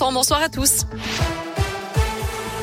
[0.00, 0.12] Vincent.
[0.12, 0.86] Bonsoir à tous.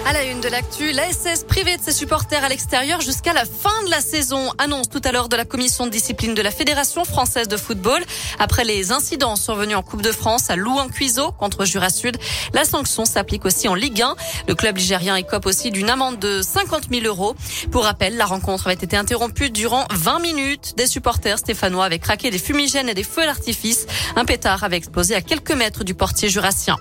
[0.07, 3.83] À la une de l'actu, l'ASS privée de ses supporters à l'extérieur jusqu'à la fin
[3.85, 7.03] de la saison, annonce tout à l'heure de la commission de discipline de la Fédération
[7.03, 8.01] française de football.
[8.39, 12.17] Après les incidents survenus en Coupe de France à Louan-Cuiseau contre Jura Sud,
[12.53, 14.15] la sanction s'applique aussi en Ligue 1.
[14.47, 17.35] Le club ligérien écope aussi d'une amende de 50 000 euros.
[17.71, 20.73] Pour rappel, la rencontre avait été interrompue durant 20 minutes.
[20.77, 23.85] Des supporters stéphanois avaient craqué des fumigènes et des feux d'artifice.
[24.15, 26.77] Un pétard avait explosé à quelques mètres du portier jurassien.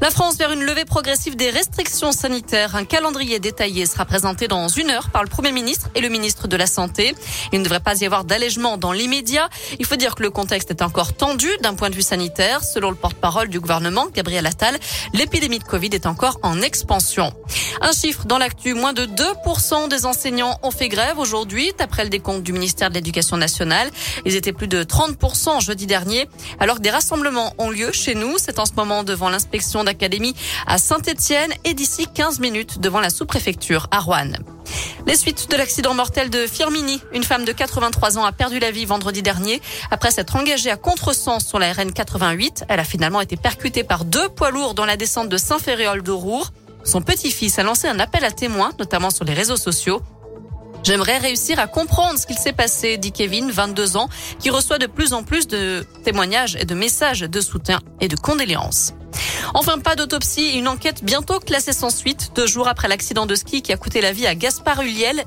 [0.00, 2.76] La France vers une levée progressive des restrictions sanitaires.
[2.76, 6.46] Un calendrier détaillé sera présenté dans une heure par le Premier ministre et le ministre
[6.46, 7.16] de la Santé.
[7.52, 9.48] Il ne devrait pas y avoir d'allègement dans l'immédiat.
[9.80, 12.62] Il faut dire que le contexte est encore tendu d'un point de vue sanitaire.
[12.62, 14.78] Selon le porte-parole du gouvernement, Gabriel Attal,
[15.14, 17.32] l'épidémie de Covid est encore en expansion.
[17.80, 22.10] Un chiffre dans l'actu, moins de 2% des enseignants ont fait grève aujourd'hui, d'après le
[22.10, 23.90] décompte du ministère de l'Éducation nationale.
[24.24, 26.28] Ils étaient plus de 30% jeudi dernier,
[26.60, 28.36] alors que des rassemblements ont lieu chez nous.
[28.38, 30.34] C'est en ce moment devant l'inspection d'académie
[30.66, 34.32] à Saint-Etienne et d'ici 15 minutes devant la sous-préfecture à Rouen.
[35.06, 37.00] Les suites de l'accident mortel de Firmini.
[37.14, 40.76] Une femme de 83 ans a perdu la vie vendredi dernier après s'être engagée à
[40.76, 42.64] contresens sur la RN 88.
[42.68, 46.50] Elle a finalement été percutée par deux poids lourds dans la descente de Saint-Féréol d'Aurour.
[46.84, 50.02] Son petit-fils a lancé un appel à témoins, notamment sur les réseaux sociaux.
[50.84, 54.86] J'aimerais réussir à comprendre ce qu'il s'est passé, dit Kevin, 22 ans, qui reçoit de
[54.86, 58.94] plus en plus de témoignages et de messages de soutien et de condoléances.
[59.54, 63.62] Enfin, pas d'autopsie, une enquête bientôt classée sans suite, deux jours après l'accident de ski
[63.62, 65.24] qui a coûté la vie à Gaspard Huliel,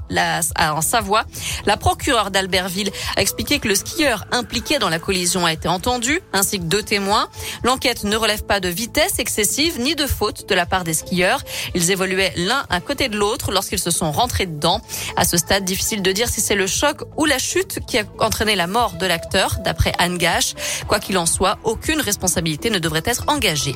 [0.57, 1.25] en Savoie.
[1.65, 6.21] La procureure d'Albertville a expliqué que le skieur impliqué dans la collision a été entendu,
[6.33, 7.29] ainsi que deux témoins.
[7.63, 11.41] L'enquête ne relève pas de vitesse excessive ni de faute de la part des skieurs.
[11.73, 14.81] Ils évoluaient l'un à côté de l'autre lorsqu'ils se sont rentrés dedans.
[15.15, 18.03] À ce stade, difficile de dire si c'est le choc ou la chute qui a
[18.19, 20.53] entraîné la mort de l'acteur, d'après Anne Gache.
[20.87, 23.75] Quoi qu'il en soit, aucune responsabilité ne devrait être engagée.